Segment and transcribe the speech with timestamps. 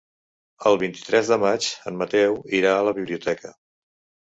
[0.69, 3.57] El vint-i-tres de maig en Mateu irà a la biblioteca.